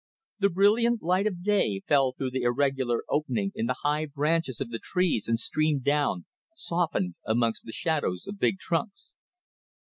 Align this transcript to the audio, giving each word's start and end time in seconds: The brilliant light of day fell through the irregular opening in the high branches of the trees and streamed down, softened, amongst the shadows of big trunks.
The 0.39 0.49
brilliant 0.49 1.03
light 1.03 1.27
of 1.27 1.43
day 1.43 1.83
fell 1.87 2.13
through 2.13 2.31
the 2.31 2.41
irregular 2.41 3.03
opening 3.07 3.51
in 3.53 3.67
the 3.67 3.75
high 3.83 4.07
branches 4.07 4.59
of 4.59 4.71
the 4.71 4.79
trees 4.79 5.27
and 5.27 5.37
streamed 5.39 5.83
down, 5.83 6.25
softened, 6.55 7.13
amongst 7.23 7.65
the 7.65 7.71
shadows 7.71 8.25
of 8.25 8.39
big 8.39 8.57
trunks. 8.57 9.13